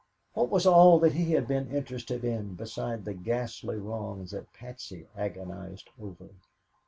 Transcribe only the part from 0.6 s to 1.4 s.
all that he